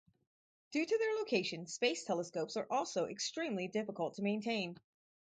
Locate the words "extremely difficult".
3.05-4.15